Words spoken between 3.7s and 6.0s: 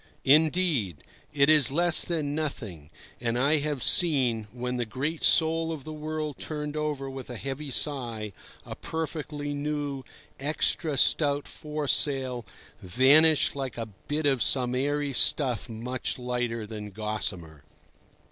seen, when the great soul of the